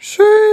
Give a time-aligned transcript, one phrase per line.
[0.00, 0.49] 是。